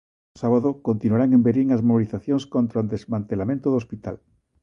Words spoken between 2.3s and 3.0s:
contra o